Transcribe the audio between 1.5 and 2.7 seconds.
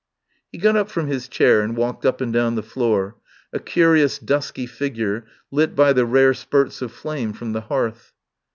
and walked up and down the